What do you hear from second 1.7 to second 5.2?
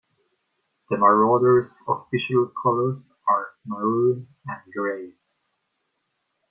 official colours are maroon and grey.